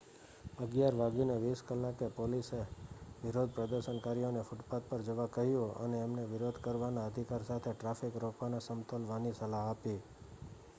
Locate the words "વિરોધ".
3.21-3.53, 6.27-6.59